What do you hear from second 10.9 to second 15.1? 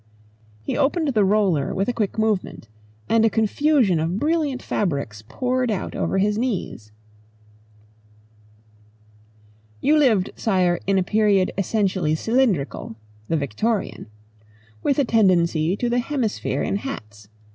a period essentially cylindrical the Victorian. With a